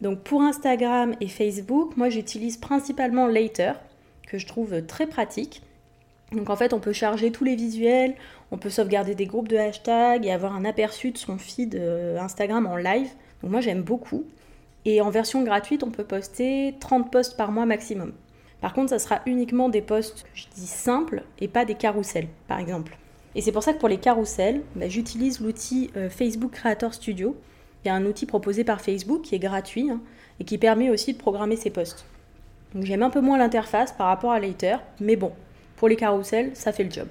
Donc 0.00 0.20
pour 0.20 0.42
Instagram 0.42 1.14
et 1.20 1.28
Facebook, 1.28 1.96
moi 1.96 2.08
j'utilise 2.08 2.56
principalement 2.56 3.26
Later, 3.26 3.74
que 4.26 4.38
je 4.38 4.46
trouve 4.46 4.84
très 4.86 5.06
pratique. 5.06 5.62
Donc 6.32 6.48
en 6.48 6.56
fait, 6.56 6.72
on 6.72 6.78
peut 6.78 6.92
charger 6.92 7.32
tous 7.32 7.44
les 7.44 7.56
visuels, 7.56 8.14
on 8.50 8.58
peut 8.58 8.70
sauvegarder 8.70 9.14
des 9.14 9.26
groupes 9.26 9.48
de 9.48 9.56
hashtags 9.56 10.24
et 10.24 10.32
avoir 10.32 10.54
un 10.54 10.64
aperçu 10.64 11.10
de 11.10 11.18
son 11.18 11.38
feed 11.38 11.74
euh, 11.74 12.18
Instagram 12.18 12.66
en 12.66 12.76
live. 12.76 13.10
Donc 13.42 13.50
moi 13.50 13.60
j'aime 13.60 13.82
beaucoup. 13.82 14.24
Et 14.84 15.00
en 15.00 15.10
version 15.10 15.42
gratuite, 15.42 15.82
on 15.82 15.90
peut 15.90 16.04
poster 16.04 16.74
30 16.80 17.10
posts 17.10 17.36
par 17.36 17.52
mois 17.52 17.66
maximum. 17.66 18.12
Par 18.60 18.72
contre, 18.72 18.90
ça 18.90 18.98
sera 18.98 19.20
uniquement 19.26 19.68
des 19.68 19.82
posts, 19.82 20.24
je 20.34 20.46
dis 20.54 20.66
simples, 20.66 21.22
et 21.38 21.48
pas 21.48 21.64
des 21.64 21.74
carousels, 21.74 22.28
par 22.46 22.58
exemple. 22.58 22.96
Et 23.34 23.42
c'est 23.42 23.52
pour 23.52 23.62
ça 23.62 23.72
que 23.72 23.78
pour 23.78 23.88
les 23.88 23.98
carousels, 23.98 24.62
bah, 24.74 24.88
j'utilise 24.88 25.40
l'outil 25.40 25.90
euh, 25.96 26.10
Facebook 26.10 26.52
Creator 26.52 26.92
Studio. 26.92 27.36
Il 27.84 27.88
y 27.88 27.90
a 27.90 27.94
un 27.94 28.04
outil 28.04 28.26
proposé 28.26 28.64
par 28.64 28.80
Facebook 28.80 29.22
qui 29.22 29.34
est 29.34 29.38
gratuit 29.38 29.90
hein, 29.90 30.00
et 30.38 30.44
qui 30.44 30.58
permet 30.58 30.90
aussi 30.90 31.12
de 31.12 31.18
programmer 31.18 31.56
ses 31.56 31.70
posts. 31.70 32.04
Donc 32.74 32.84
j'aime 32.84 33.02
un 33.02 33.10
peu 33.10 33.20
moins 33.20 33.38
l'interface 33.38 33.92
par 33.92 34.06
rapport 34.08 34.32
à 34.32 34.40
Later, 34.40 34.76
mais 35.00 35.16
bon, 35.16 35.32
pour 35.76 35.88
les 35.88 35.96
carousels, 35.96 36.50
ça 36.54 36.72
fait 36.72 36.84
le 36.84 36.90
job. 36.90 37.08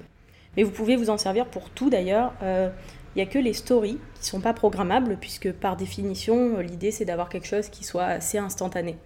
Mais 0.56 0.62
vous 0.62 0.70
pouvez 0.70 0.96
vous 0.96 1.10
en 1.10 1.18
servir 1.18 1.46
pour 1.46 1.70
tout 1.70 1.90
d'ailleurs. 1.90 2.32
Euh, 2.42 2.70
il 3.14 3.18
n'y 3.18 3.22
a 3.22 3.30
que 3.30 3.38
les 3.38 3.52
stories 3.52 3.98
qui 4.14 4.20
ne 4.20 4.26
sont 4.26 4.40
pas 4.40 4.52
programmables, 4.52 5.16
puisque 5.20 5.52
par 5.52 5.76
définition, 5.76 6.58
l'idée 6.60 6.92
c'est 6.92 7.04
d'avoir 7.04 7.28
quelque 7.28 7.46
chose 7.46 7.68
qui 7.68 7.82
soit 7.82 8.04
assez 8.04 8.38
instantané. 8.38 8.96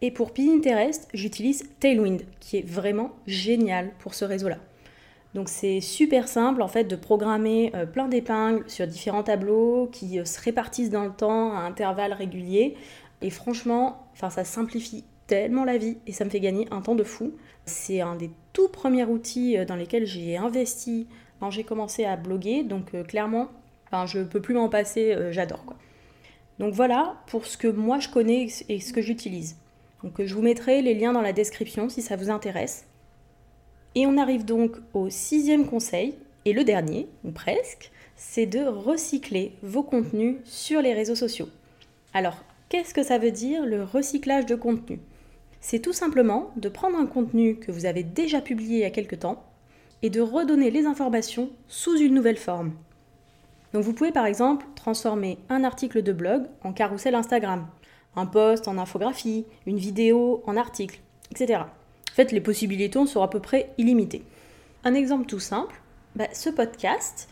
Et 0.00 0.10
pour 0.10 0.34
Pinterest, 0.34 1.08
j'utilise 1.14 1.64
Tailwind, 1.78 2.22
qui 2.40 2.56
est 2.58 2.66
vraiment 2.66 3.12
génial 3.28 3.90
pour 4.00 4.14
ce 4.14 4.24
réseau-là. 4.24 4.58
Donc 5.34 5.48
c'est 5.48 5.80
super 5.80 6.28
simple 6.28 6.60
en 6.60 6.68
fait 6.68 6.84
de 6.84 6.96
programmer 6.96 7.72
euh, 7.74 7.86
plein 7.86 8.08
d'épingles 8.08 8.64
sur 8.68 8.86
différents 8.86 9.22
tableaux 9.22 9.88
qui 9.90 10.18
euh, 10.18 10.24
se 10.24 10.40
répartissent 10.40 10.90
dans 10.90 11.04
le 11.04 11.12
temps 11.12 11.54
à 11.54 11.60
intervalles 11.60 12.12
réguliers. 12.12 12.76
Et 13.22 13.30
franchement, 13.30 14.06
ça 14.14 14.44
simplifie 14.44 15.04
tellement 15.26 15.64
la 15.64 15.78
vie 15.78 15.96
et 16.06 16.12
ça 16.12 16.24
me 16.24 16.30
fait 16.30 16.40
gagner 16.40 16.68
un 16.70 16.82
temps 16.82 16.94
de 16.94 17.04
fou. 17.04 17.32
C'est 17.64 18.00
un 18.00 18.16
des 18.16 18.30
tout 18.52 18.68
premiers 18.68 19.04
outils 19.04 19.56
euh, 19.56 19.64
dans 19.64 19.76
lesquels 19.76 20.06
j'ai 20.06 20.36
investi 20.36 21.06
quand 21.40 21.50
j'ai 21.50 21.64
commencé 21.64 22.04
à 22.04 22.16
bloguer. 22.16 22.62
Donc 22.62 22.92
clairement, 23.06 23.48
je 24.06 24.18
ne 24.18 24.24
peux 24.24 24.40
plus 24.40 24.54
m'en 24.54 24.68
passer, 24.68 25.16
j'adore 25.32 25.64
quoi. 25.64 25.76
Donc 26.60 26.72
voilà 26.72 27.16
pour 27.26 27.46
ce 27.46 27.56
que 27.56 27.66
moi 27.66 27.98
je 27.98 28.08
connais 28.08 28.46
et 28.68 28.80
ce 28.80 28.92
que 28.92 29.02
j'utilise. 29.02 29.56
Donc 30.04 30.22
je 30.24 30.34
vous 30.34 30.42
mettrai 30.42 30.82
les 30.82 30.94
liens 30.94 31.12
dans 31.12 31.20
la 31.20 31.32
description 31.32 31.88
si 31.88 32.00
ça 32.00 32.14
vous 32.14 32.30
intéresse. 32.30 32.86
Et 33.94 34.06
on 34.06 34.16
arrive 34.16 34.44
donc 34.44 34.76
au 34.94 35.10
sixième 35.10 35.66
conseil, 35.66 36.14
et 36.44 36.52
le 36.52 36.64
dernier, 36.64 37.08
ou 37.24 37.30
presque, 37.30 37.90
c'est 38.16 38.46
de 38.46 38.60
recycler 38.60 39.52
vos 39.62 39.82
contenus 39.82 40.36
sur 40.44 40.82
les 40.82 40.94
réseaux 40.94 41.14
sociaux. 41.14 41.48
Alors, 42.14 42.42
qu'est-ce 42.68 42.94
que 42.94 43.02
ça 43.02 43.18
veut 43.18 43.30
dire 43.30 43.64
le 43.64 43.84
recyclage 43.84 44.46
de 44.46 44.54
contenu 44.54 44.98
C'est 45.60 45.80
tout 45.80 45.92
simplement 45.92 46.50
de 46.56 46.68
prendre 46.68 46.98
un 46.98 47.06
contenu 47.06 47.56
que 47.56 47.70
vous 47.70 47.86
avez 47.86 48.02
déjà 48.02 48.40
publié 48.40 48.78
il 48.78 48.82
y 48.82 48.84
a 48.84 48.90
quelque 48.90 49.16
temps 49.16 49.44
et 50.02 50.10
de 50.10 50.20
redonner 50.20 50.70
les 50.70 50.86
informations 50.86 51.50
sous 51.68 51.96
une 51.96 52.14
nouvelle 52.14 52.38
forme. 52.38 52.72
Donc 53.72 53.84
vous 53.84 53.92
pouvez 53.92 54.12
par 54.12 54.26
exemple 54.26 54.66
transformer 54.74 55.38
un 55.48 55.64
article 55.64 56.02
de 56.02 56.12
blog 56.12 56.46
en 56.62 56.72
carrousel 56.72 57.14
Instagram 57.14 57.66
un 58.16 58.26
post 58.26 58.68
en 58.68 58.78
infographie, 58.78 59.46
une 59.66 59.78
vidéo 59.78 60.42
en 60.46 60.56
article, 60.56 61.00
etc. 61.30 61.62
En 62.12 62.14
fait, 62.14 62.30
les 62.30 62.42
possibilités 62.42 63.06
sont 63.06 63.22
à 63.22 63.28
peu 63.28 63.40
près 63.40 63.70
illimitées. 63.78 64.22
Un 64.84 64.92
exemple 64.92 65.24
tout 65.24 65.40
simple, 65.40 65.80
bah, 66.14 66.28
ce 66.34 66.50
podcast, 66.50 67.26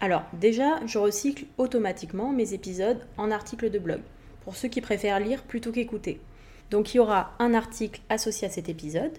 alors 0.00 0.24
déjà, 0.34 0.84
je 0.84 0.98
recycle 0.98 1.46
automatiquement 1.56 2.30
mes 2.30 2.52
épisodes 2.52 3.00
en 3.16 3.30
articles 3.30 3.70
de 3.70 3.78
blog, 3.78 4.00
pour 4.44 4.54
ceux 4.54 4.68
qui 4.68 4.82
préfèrent 4.82 5.18
lire 5.18 5.44
plutôt 5.44 5.72
qu'écouter. 5.72 6.20
Donc 6.70 6.92
il 6.92 6.98
y 6.98 7.00
aura 7.00 7.32
un 7.38 7.54
article 7.54 8.02
associé 8.10 8.46
à 8.46 8.50
cet 8.50 8.68
épisode, 8.68 9.16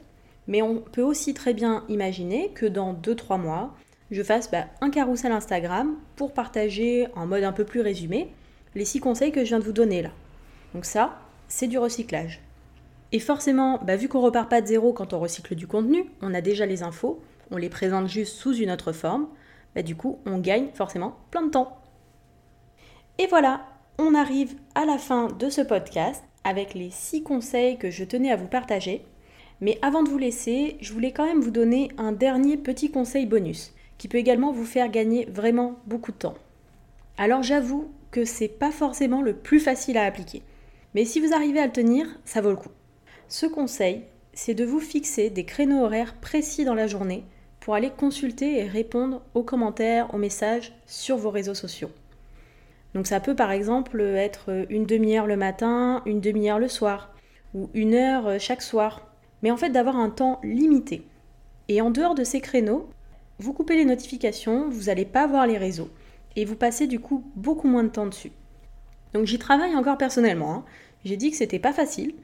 mais 0.48 0.62
on 0.62 0.76
peut 0.76 1.02
aussi 1.02 1.34
très 1.34 1.56
bien 1.56 1.86
imaginer 1.90 2.52
que 2.54 2.68
dans 2.68 2.94
2-3 2.94 3.42
mois, 3.42 3.76
je 4.12 4.22
fasse 4.22 4.52
bah, 4.52 4.66
un 4.80 4.92
carrousel 4.92 5.32
Instagram 5.32 5.96
pour 6.18 6.36
partager 6.36 7.08
en 7.16 7.26
mode 7.26 7.44
un 7.44 7.52
peu 7.52 7.66
plus 7.66 7.82
résumé 7.82 8.30
les 8.76 8.86
6 8.86 9.00
conseils 9.00 9.32
que 9.32 9.44
je 9.44 9.50
viens 9.50 9.60
de 9.60 9.66
vous 9.66 9.72
donner 9.72 10.04
là. 10.04 10.12
Donc 10.76 10.86
ça, 10.86 11.20
c'est 11.48 11.68
du 11.68 11.80
recyclage. 11.80 12.42
Et 13.12 13.20
forcément, 13.20 13.80
bah, 13.84 13.96
vu 13.96 14.08
qu'on 14.08 14.22
repart 14.22 14.50
pas 14.50 14.62
de 14.62 14.68
zéro 14.68 14.94
quand 14.94 15.14
on 15.14 15.20
recycle 15.20 15.56
du 15.56 15.68
contenu, 15.68 16.06
on 16.22 16.34
a 16.34 16.42
déjà 16.42 16.66
les 16.66 16.84
infos, 16.84 17.22
on 17.52 17.58
les 17.58 17.70
présente 17.70 18.08
juste 18.08 18.36
sous 18.36 18.56
une 18.56 18.72
autre 18.72 18.92
forme, 18.92 19.28
bah, 19.76 19.82
du 19.82 19.96
coup, 19.96 20.20
on 20.26 20.38
gagne 20.38 20.68
forcément 20.74 21.18
plein 21.32 21.44
de 21.44 21.50
temps. 21.50 21.78
Et 23.18 23.28
voilà, 23.28 23.66
on 23.98 24.16
arrive 24.16 24.56
à 24.76 24.86
la 24.86 24.98
fin 24.98 25.28
de 25.28 25.50
ce 25.50 25.62
podcast 25.62 26.24
avec 26.44 26.74
les 26.74 26.90
six 26.90 27.24
conseils 27.24 27.78
que 27.78 27.90
je 27.90 28.04
tenais 28.04 28.32
à 28.32 28.36
vous 28.36 28.48
partager. 28.48 29.06
Mais 29.62 29.78
avant 29.82 30.04
de 30.04 30.10
vous 30.10 30.18
laisser, 30.18 30.78
je 30.80 30.94
voulais 30.94 31.12
quand 31.12 31.26
même 31.26 31.42
vous 31.42 31.52
donner 31.52 31.92
un 31.98 32.12
dernier 32.12 32.56
petit 32.56 32.92
conseil 32.92 33.26
bonus 33.26 33.74
qui 33.98 34.08
peut 34.08 34.18
également 34.18 34.54
vous 34.54 34.66
faire 34.66 34.90
gagner 34.90 35.26
vraiment 35.26 35.80
beaucoup 35.86 36.14
de 36.14 36.18
temps. 36.18 36.36
Alors 37.18 37.44
j'avoue 37.44 37.92
que 38.12 38.24
c'est 38.24 38.48
pas 38.48 38.72
forcément 38.72 39.22
le 39.22 39.34
plus 39.34 39.60
facile 39.60 39.98
à 39.98 40.06
appliquer. 40.06 40.42
Mais 40.96 41.04
si 41.04 41.20
vous 41.20 41.34
arrivez 41.34 41.60
à 41.60 41.66
le 41.66 41.74
tenir, 41.74 42.08
ça 42.24 42.40
vaut 42.40 42.52
le 42.52 42.56
coup. 42.56 42.70
Ce 43.32 43.46
conseil, 43.46 44.06
c'est 44.34 44.56
de 44.56 44.66
vous 44.66 44.80
fixer 44.80 45.30
des 45.30 45.46
créneaux 45.46 45.84
horaires 45.84 46.16
précis 46.16 46.66
dans 46.66 46.74
la 46.74 46.88
journée 46.88 47.26
pour 47.60 47.76
aller 47.76 47.92
consulter 47.92 48.58
et 48.58 48.68
répondre 48.68 49.22
aux 49.36 49.44
commentaires, 49.44 50.12
aux 50.16 50.18
messages 50.18 50.74
sur 50.88 51.16
vos 51.18 51.30
réseaux 51.30 51.54
sociaux. 51.54 51.92
Donc 52.96 53.06
ça 53.06 53.20
peut 53.20 53.36
par 53.36 53.52
exemple 53.52 54.02
être 54.02 54.66
une 54.72 54.88
demi-heure 54.88 55.28
le 55.28 55.38
matin, 55.38 56.02
une 56.08 56.22
demi-heure 56.22 56.58
le 56.58 56.68
soir, 56.68 57.14
ou 57.54 57.70
une 57.76 57.94
heure 57.94 58.40
chaque 58.40 58.64
soir. 58.64 59.08
Mais 59.44 59.52
en 59.52 59.58
fait 59.58 59.70
d'avoir 59.70 59.98
un 59.98 60.10
temps 60.10 60.40
limité. 60.44 61.06
Et 61.68 61.82
en 61.82 61.92
dehors 61.92 62.16
de 62.16 62.24
ces 62.24 62.42
créneaux, 62.42 62.90
vous 63.38 63.54
coupez 63.54 63.76
les 63.76 63.86
notifications, 63.86 64.70
vous 64.70 64.86
n'allez 64.86 65.06
pas 65.06 65.28
voir 65.28 65.46
les 65.46 65.60
réseaux. 65.60 65.92
Et 66.36 66.46
vous 66.46 66.56
passez 66.56 66.88
du 66.88 67.00
coup 67.00 67.24
beaucoup 67.36 67.68
moins 67.68 67.84
de 67.84 67.90
temps 67.90 68.08
dessus. 68.08 68.32
Donc 69.14 69.28
j'y 69.28 69.38
travaille 69.38 69.76
encore 69.76 70.00
personnellement. 70.00 70.52
Hein. 70.52 70.66
J'ai 71.06 71.16
dit 71.16 71.30
que 71.30 71.38
c'était 71.38 71.60
pas 71.60 71.74
facile, 71.74 72.16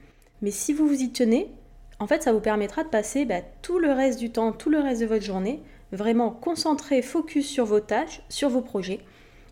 mais 0.46 0.52
si 0.52 0.74
vous 0.74 0.88
vous 0.88 1.02
y 1.02 1.10
tenez, 1.10 1.50
en 1.98 2.06
fait, 2.06 2.22
ça 2.22 2.32
vous 2.32 2.40
permettra 2.40 2.84
de 2.84 2.90
passer 2.90 3.26
bah, 3.26 3.42
tout 3.64 3.80
le 3.80 3.92
reste 3.92 4.20
du 4.20 4.30
temps, 4.30 4.52
tout 4.52 4.70
le 4.70 4.78
reste 4.78 5.02
de 5.02 5.08
votre 5.08 5.26
journée, 5.26 5.60
vraiment 5.92 6.30
concentré, 6.30 7.02
focus 7.02 7.48
sur 7.48 7.66
vos 7.66 7.80
tâches, 7.80 8.22
sur 8.30 8.50
vos 8.50 8.62
projets, 8.62 9.00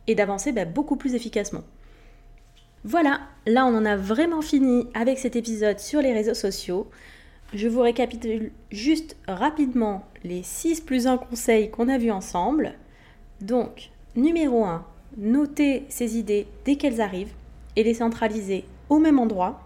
et 0.06 0.14
d'avancer 0.14 0.52
bah, 0.52 0.66
beaucoup 0.66 0.96
plus 0.96 1.16
efficacement. 1.16 1.64
Voilà, 2.84 3.22
là 3.48 3.66
on 3.66 3.76
en 3.76 3.86
a 3.86 3.98
vraiment 3.98 4.44
fini 4.44 4.86
avec 4.94 5.18
cet 5.18 5.36
épisode 5.36 5.80
sur 5.80 6.00
les 6.00 6.14
réseaux 6.14 6.36
sociaux. 6.36 6.88
Je 7.56 7.68
vous 7.68 7.82
récapitule 7.82 8.52
juste 8.72 9.16
rapidement 9.28 10.06
les 10.24 10.44
6 10.44 10.82
plus 10.82 11.08
1 11.08 11.18
conseils 11.18 11.72
qu'on 11.72 11.90
a 11.90 11.98
vus 11.98 12.12
ensemble. 12.12 12.76
Donc, 13.42 13.90
numéro 14.16 14.64
1, 14.64 14.86
noter 15.18 15.86
ces 15.90 16.20
idées 16.20 16.46
dès 16.66 16.76
qu'elles 16.76 17.02
arrivent 17.02 17.34
et 17.76 17.84
les 17.84 17.96
centraliser 17.96 18.66
au 18.90 19.00
même 19.00 19.18
endroit. 19.18 19.60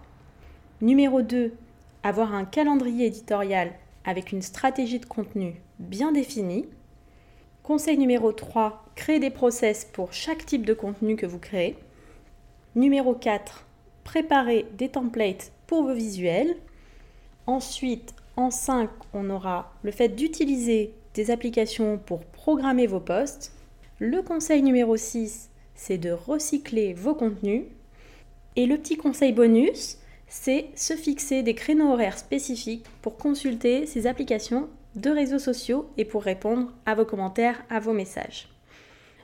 Numéro 0.80 1.22
2, 1.22 1.54
avoir 2.04 2.34
un 2.36 2.44
calendrier 2.44 3.06
éditorial 3.06 3.72
avec 4.04 4.30
une 4.30 4.42
stratégie 4.42 5.00
de 5.00 5.06
contenu 5.06 5.60
bien 5.80 6.12
définie. 6.12 6.66
Conseil 7.64 7.98
numéro 7.98 8.30
3, 8.30 8.84
créer 8.94 9.18
des 9.18 9.30
process 9.30 9.84
pour 9.84 10.12
chaque 10.12 10.46
type 10.46 10.64
de 10.64 10.74
contenu 10.74 11.16
que 11.16 11.26
vous 11.26 11.40
créez. 11.40 11.76
Numéro 12.76 13.14
4, 13.14 13.66
préparer 14.04 14.66
des 14.78 14.88
templates 14.88 15.50
pour 15.66 15.82
vos 15.82 15.94
visuels. 15.94 16.54
Ensuite, 17.48 18.14
en 18.36 18.52
5, 18.52 18.88
on 19.14 19.30
aura 19.30 19.72
le 19.82 19.90
fait 19.90 20.10
d'utiliser 20.10 20.94
des 21.14 21.32
applications 21.32 21.98
pour 21.98 22.20
programmer 22.20 22.86
vos 22.86 23.00
posts. 23.00 23.52
Le 23.98 24.22
conseil 24.22 24.62
numéro 24.62 24.96
6, 24.96 25.50
c'est 25.74 25.98
de 25.98 26.12
recycler 26.12 26.94
vos 26.94 27.16
contenus. 27.16 27.64
Et 28.54 28.66
le 28.66 28.78
petit 28.78 28.96
conseil 28.96 29.32
bonus, 29.32 29.98
c'est 30.28 30.66
se 30.74 30.94
fixer 30.94 31.42
des 31.42 31.54
créneaux 31.54 31.92
horaires 31.92 32.18
spécifiques 32.18 32.86
pour 33.02 33.16
consulter 33.16 33.86
ces 33.86 34.06
applications 34.06 34.68
de 34.94 35.10
réseaux 35.10 35.38
sociaux 35.38 35.90
et 35.96 36.04
pour 36.04 36.22
répondre 36.22 36.72
à 36.86 36.94
vos 36.94 37.04
commentaires, 37.04 37.62
à 37.70 37.80
vos 37.80 37.92
messages. 37.92 38.48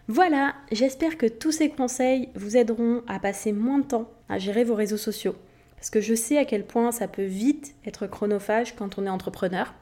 Voilà, 0.06 0.54
j'espère 0.70 1.16
que 1.16 1.26
tous 1.26 1.52
ces 1.52 1.70
conseils 1.70 2.28
vous 2.34 2.56
aideront 2.56 3.02
à 3.06 3.18
passer 3.18 3.52
moins 3.52 3.78
de 3.78 3.86
temps 3.86 4.10
à 4.28 4.38
gérer 4.38 4.64
vos 4.64 4.74
réseaux 4.74 4.98
sociaux. 4.98 5.34
Parce 5.76 5.90
que 5.90 6.00
je 6.00 6.14
sais 6.14 6.38
à 6.38 6.44
quel 6.44 6.64
point 6.64 6.92
ça 6.92 7.08
peut 7.08 7.24
vite 7.24 7.74
être 7.86 8.06
chronophage 8.06 8.74
quand 8.76 8.98
on 8.98 9.06
est 9.06 9.10
entrepreneur. 9.10 9.74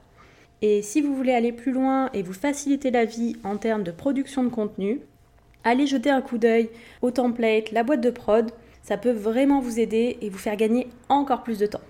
Et 0.60 0.80
si 0.82 1.00
vous 1.00 1.14
voulez 1.14 1.32
aller 1.32 1.52
plus 1.52 1.72
loin 1.72 2.08
et 2.12 2.22
vous 2.22 2.32
faciliter 2.32 2.92
la 2.92 3.04
vie 3.04 3.36
en 3.42 3.56
termes 3.56 3.82
de 3.82 3.90
production 3.90 4.44
de 4.44 4.48
contenu, 4.48 5.00
allez 5.64 5.88
jeter 5.88 6.10
un 6.10 6.22
coup 6.22 6.38
d'œil 6.38 6.70
au 7.02 7.10
template, 7.10 7.72
la 7.72 7.82
boîte 7.82 8.00
de 8.00 8.10
prod. 8.10 8.52
Ça 8.82 8.96
peut 8.96 9.12
vraiment 9.12 9.60
vous 9.60 9.78
aider 9.78 10.18
et 10.20 10.28
vous 10.28 10.38
faire 10.38 10.56
gagner 10.56 10.88
encore 11.08 11.42
plus 11.42 11.58
de 11.58 11.66
temps. 11.66 11.80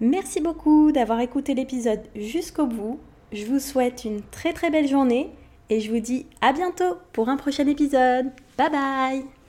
Merci 0.00 0.40
beaucoup 0.40 0.92
d'avoir 0.92 1.20
écouté 1.20 1.54
l'épisode 1.54 2.02
jusqu'au 2.14 2.66
bout. 2.66 2.98
Je 3.32 3.46
vous 3.46 3.58
souhaite 3.58 4.04
une 4.04 4.22
très 4.22 4.52
très 4.52 4.70
belle 4.70 4.88
journée 4.88 5.30
et 5.70 5.80
je 5.80 5.90
vous 5.90 6.00
dis 6.00 6.26
à 6.40 6.52
bientôt 6.52 6.98
pour 7.12 7.28
un 7.28 7.36
prochain 7.36 7.66
épisode. 7.66 8.30
Bye 8.56 8.70
bye 8.70 9.43